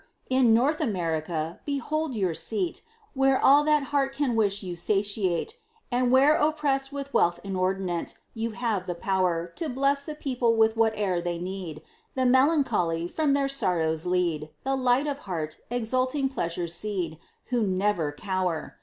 In 0.31 0.51
North 0.51 0.79
America, 0.81 1.59
behold 1.63 2.15
your 2.15 2.33
Seat, 2.33 2.81
Where 3.13 3.39
all 3.39 3.63
that 3.65 3.83
heart 3.93 4.13
can 4.15 4.35
wish 4.35 4.63
you 4.63 4.75
satiate, 4.75 5.59
And 5.91 6.11
where 6.11 6.33
oppressed 6.37 6.91
with 6.91 7.13
wealth 7.13 7.39
inordinate, 7.43 8.15
You 8.33 8.49
have 8.57 8.87
the 8.87 8.95
power 8.95 9.53
To 9.57 9.69
bless 9.69 10.03
the 10.05 10.15
people 10.15 10.55
with 10.55 10.73
whate'er 10.75 11.21
they 11.21 11.37
need, 11.37 11.83
The 12.15 12.25
melancholy, 12.25 13.07
from 13.07 13.33
their 13.33 13.47
sorrows 13.47 14.07
lead, 14.07 14.49
The 14.63 14.75
light 14.75 15.05
of 15.05 15.19
heart, 15.29 15.57
exulting 15.69 16.29
pleasures 16.29 16.73
cede, 16.73 17.19
Who 17.49 17.61
never 17.61 18.11
cower. 18.11 18.79